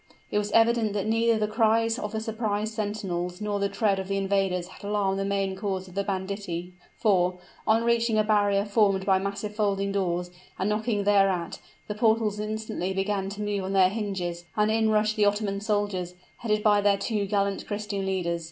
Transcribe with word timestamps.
It 0.31 0.39
was 0.39 0.51
evident 0.53 0.93
that 0.93 1.05
neither 1.05 1.37
the 1.37 1.47
cries 1.47 1.99
of 1.99 2.11
the 2.11 2.19
surprised 2.19 2.73
sentinels 2.73 3.39
nor 3.39 3.59
the 3.59 3.69
tread 3.69 3.99
of 3.99 4.07
the 4.07 4.17
invaders 4.17 4.67
had 4.69 4.83
alarmed 4.83 5.19
the 5.19 5.25
main 5.25 5.55
corps 5.55 5.87
of 5.87 5.93
the 5.93 6.03
banditti; 6.03 6.73
for, 6.97 7.37
on 7.67 7.83
reaching 7.83 8.17
a 8.17 8.23
barrier 8.23 8.65
formed 8.65 9.05
by 9.05 9.19
massive 9.19 9.55
folding 9.55 9.91
doors, 9.91 10.31
and 10.57 10.69
knocking 10.69 11.03
thereat, 11.03 11.59
the 11.87 11.93
portals 11.93 12.39
instantly 12.39 12.93
began 12.93 13.29
to 13.29 13.43
move 13.43 13.63
on 13.63 13.73
their 13.73 13.89
hinges 13.89 14.45
and 14.57 14.71
in 14.71 14.89
rushed 14.89 15.17
the 15.17 15.25
Ottoman 15.25 15.61
soldiers, 15.61 16.15
headed 16.37 16.63
by 16.63 16.81
their 16.81 16.97
two 16.97 17.27
gallant 17.27 17.67
Christian 17.67 18.03
leaders. 18.03 18.39